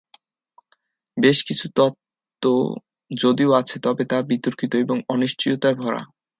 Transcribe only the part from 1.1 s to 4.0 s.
বেশ কিছু তত্ব যদিও আছে